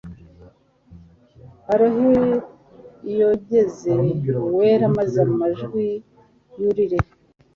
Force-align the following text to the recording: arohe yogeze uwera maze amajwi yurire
arohe 1.73 2.13
yogeze 3.19 3.91
uwera 4.49 4.85
maze 4.97 5.17
amajwi 5.27 5.85
yurire 6.59 6.99